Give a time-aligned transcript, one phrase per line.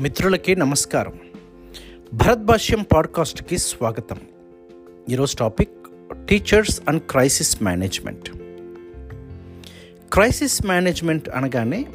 [0.00, 1.12] మిత్రులకి నమస్కారం.
[2.14, 4.20] భరత్ భాష్యం పాడ్కాస్ట్కి స్వాగతం.
[5.10, 5.70] ఈరోజు topic
[6.26, 8.30] teachers and crisis management.
[10.12, 11.86] Crisis management అనగానే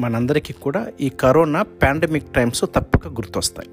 [0.00, 3.70] మనందరికీ కూడా ఈ కరోనా పాండమిక్ టైమ్స్ తప్పక గుర్తొస్తాయి.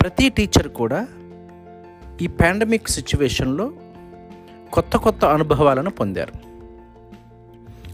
[0.00, 1.08] ప్రతి టీచర్ కూడా
[2.22, 3.72] ఈ పాండమిక్ సిచ్యువేషన్లో
[4.72, 6.32] కొత్త కొత్త అనుభవాలను పొందారు.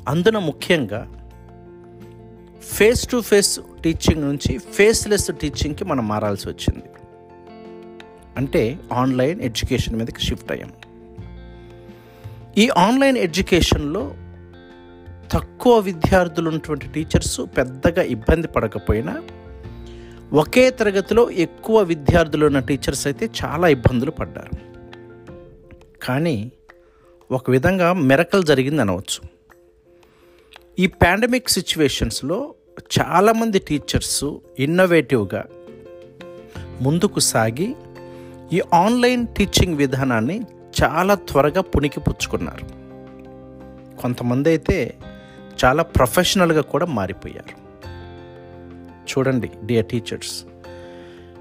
[0.08, 1.12] అందున ముఖ్యంగా
[2.72, 6.84] ఫేస్ టు ఫేస్ టీచింగ్ నుంచి ఫేస్లెస్ టీచింగ్కి మనం మారాల్సి వచ్చింది.
[8.36, 10.72] అంటే ఆన్లైన్ ఎడ్యుకేషన్ మీదకి షిఫ్ట్ అయ్యాం.
[12.58, 14.14] ఈ ఆన్లైన్ ఎడ్యుకేషన్లో
[15.32, 19.22] తక్కువ విద్యార్థులు ఉన్నటువంటి టీచర్స్ పెద్దగా ఇబ్బంది పడకపోయినా
[20.32, 24.50] ఒకే తరగతిలో ఎక్కువ విద్యార్థులు ఉన్న టీచర్స్ అయితే చాలా ఇబ్బందులు పడ్డారు.
[26.02, 26.52] కానీ
[27.30, 29.35] ఒక విధంగా మెరకల్ జరిగింది అనవచ్చు.
[30.78, 32.54] ఈ పాండమిక్ సిచ్యువేషన్స్లో
[32.98, 34.24] చాలామంది టీచర్స్
[34.58, 35.44] ఇన్నోవేటివ్గా
[36.80, 37.74] ముందుకు సాగి
[38.52, 40.40] ఈ ఆన్లైన్ టీచింగ్ విధానాన్ని
[40.82, 42.66] చాలా త్వరగా పుణికి పుచ్చుకున్నారు
[44.00, 44.94] కొంతమంది అయితే
[45.64, 47.54] చాలా ప్రొఫెషనల్గా కూడా మారిపోయారు.
[49.10, 50.44] చూడండి dear teachers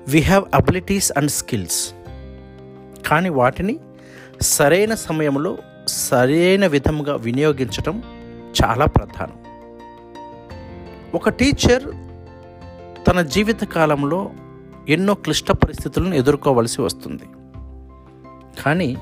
[0.08, 1.94] we have abilities and skills
[3.08, 3.80] కానీ వాటిని
[4.42, 5.58] సరైన సమయంలో
[5.88, 8.04] సరైన విధముగా వినియోగించడం
[8.64, 9.38] చాలా ప్రధానం.
[11.16, 11.84] ఒక టీచర్
[13.08, 14.32] తన జీవిత కాలంలో
[14.90, 17.24] ఎన్నో క్లిష్ట పరిస్థితులను ఎదుర్కోవలసి వస్తుంది.
[18.62, 18.98] కానీ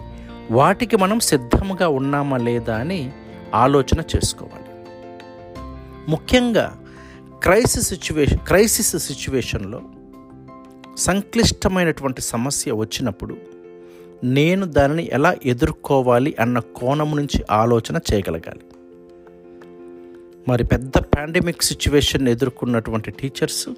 [0.51, 3.11] వాటికి మనం సిద్ధంగా ఉన్నామా లేదా అని
[3.53, 4.69] ఆలోచన చేసుకోవాలి.
[6.09, 6.79] ముఖ్యంగా
[7.43, 9.81] క్రైసిస్ సిచ్యువేషన్ క్రైసిస్ సిచ్యువేషన్లో
[10.97, 13.37] సంక్లిష్టమైనటువంటి సమస్య వచ్చినప్పుడు
[14.23, 18.59] నేను దానిని ఎలా ఎదుర్కోవాలి అన్న కోణం నుంచి ఆలోచన చేయగలగాలి.
[20.47, 23.69] మరి పెద్ద పాండమిక్ సిచ్యువేషన్ ఎదుర్కొన్నటువంటి టీచర్స్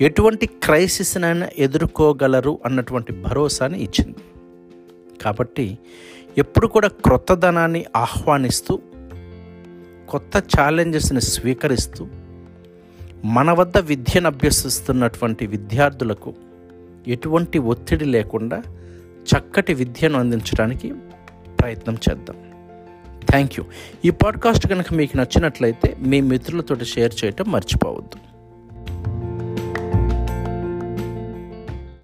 [0.00, 4.18] ఎటువంటి క్రైసిస్నైనా ఎదుర్కోగలరు అన్నటువంటి భరోసాని ఇచ్చింది.
[5.22, 5.78] కాబట్టి
[6.38, 8.78] ఎప్పుడు కూడా క్రొత్తదనాన్ని ఆహ్వానిస్తూ
[10.08, 12.06] కొత్త ఛాలెంజెస్ని స్వీకరిస్తూ
[13.24, 16.34] మన వద్ద విద్యను అభ్యసిస్తున్నటువంటి విద్యార్థులకు
[17.06, 18.62] ఎటువంటి ఒత్తిడి లేకుండా
[19.32, 20.94] చక్కటి విద్యను అందించడానికి
[21.60, 22.51] ప్రయత్నం చేద్దాం.
[23.32, 23.64] Thank you.
[24.04, 28.18] ఈ పాడ్కాస్ట్ కనుక మీకు నచ్చినట్లయితే మీ మిత్రులతో షేర్ చేయటం మర్చిపోవద్దు.